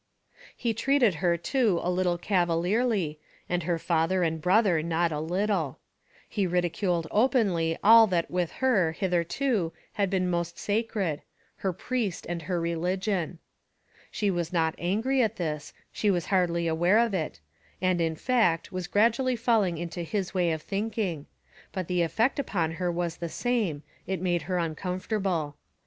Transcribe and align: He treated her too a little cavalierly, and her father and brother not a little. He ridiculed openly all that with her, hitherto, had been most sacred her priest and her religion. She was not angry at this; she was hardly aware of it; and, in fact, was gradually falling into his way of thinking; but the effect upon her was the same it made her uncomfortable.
He 0.57 0.73
treated 0.73 1.13
her 1.21 1.37
too 1.37 1.79
a 1.83 1.91
little 1.91 2.17
cavalierly, 2.17 3.19
and 3.47 3.61
her 3.61 3.77
father 3.77 4.23
and 4.23 4.41
brother 4.41 4.81
not 4.81 5.11
a 5.11 5.19
little. 5.19 5.77
He 6.27 6.47
ridiculed 6.47 7.05
openly 7.11 7.77
all 7.83 8.07
that 8.07 8.31
with 8.31 8.51
her, 8.53 8.93
hitherto, 8.93 9.73
had 9.93 10.09
been 10.09 10.27
most 10.27 10.57
sacred 10.57 11.21
her 11.57 11.71
priest 11.71 12.25
and 12.27 12.41
her 12.41 12.59
religion. 12.59 13.37
She 14.09 14.31
was 14.31 14.51
not 14.51 14.73
angry 14.79 15.21
at 15.21 15.35
this; 15.35 15.71
she 15.91 16.09
was 16.09 16.25
hardly 16.33 16.65
aware 16.67 16.97
of 16.97 17.13
it; 17.13 17.39
and, 17.79 18.01
in 18.01 18.15
fact, 18.15 18.71
was 18.71 18.87
gradually 18.87 19.35
falling 19.35 19.77
into 19.77 20.01
his 20.01 20.33
way 20.33 20.51
of 20.51 20.63
thinking; 20.63 21.27
but 21.71 21.87
the 21.87 22.01
effect 22.01 22.39
upon 22.39 22.71
her 22.71 22.91
was 22.91 23.17
the 23.17 23.29
same 23.29 23.83
it 24.07 24.19
made 24.19 24.41
her 24.49 24.57
uncomfortable. 24.57 25.57